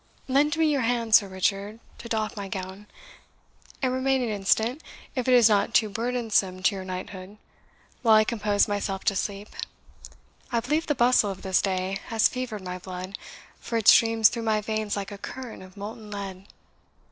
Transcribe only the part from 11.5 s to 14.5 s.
day has fevered my blood, for it streams through